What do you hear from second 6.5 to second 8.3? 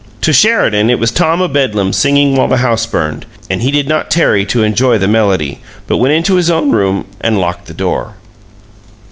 room and locked the door.